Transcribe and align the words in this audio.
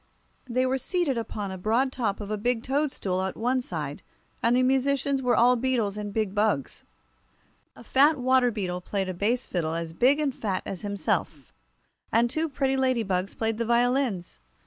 They 0.49 0.65
were 0.65 0.79
seated 0.79 1.15
upon 1.19 1.51
the 1.51 1.59
broad 1.59 1.91
top 1.91 2.19
of 2.19 2.31
a 2.31 2.35
big 2.37 2.63
toadstool 2.63 3.21
at 3.21 3.37
one 3.37 3.61
side, 3.61 4.01
and 4.41 4.55
the 4.55 4.63
musicians 4.63 5.21
were 5.21 5.35
all 5.35 5.55
beetles 5.55 5.95
and 5.95 6.11
big 6.11 6.33
bugs. 6.33 6.83
A 7.75 7.83
fat 7.83 8.17
water 8.17 8.49
beetle 8.49 8.81
played 8.81 9.09
a 9.09 9.13
bass 9.13 9.45
fiddle 9.45 9.75
as 9.75 9.93
big 9.93 10.19
and 10.19 10.33
fat 10.33 10.63
as 10.65 10.81
himself, 10.81 11.53
and 12.11 12.31
two 12.31 12.49
pretty 12.49 12.75
ladybugs 12.75 13.37
played 13.37 13.59
the 13.59 13.65
violins. 13.65 14.39